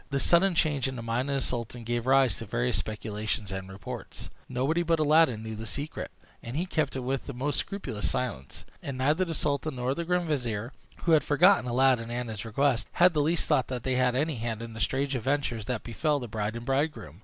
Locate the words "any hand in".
14.15-14.73